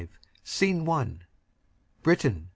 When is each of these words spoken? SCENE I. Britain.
SCENE 0.43 0.89
I. 0.89 1.19
Britain. 2.01 2.49